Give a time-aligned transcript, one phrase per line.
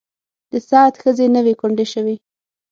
[0.51, 2.15] د سعد ښځې نه وې کونډې شوې.